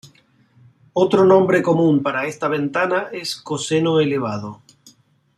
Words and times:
Otro 0.93 1.25
nombre 1.25 1.61
común 1.61 2.01
para 2.01 2.25
esta 2.25 2.47
ventana 2.47 3.09
es 3.11 3.35
"coseno 3.35 3.99
elevado". 3.99 4.59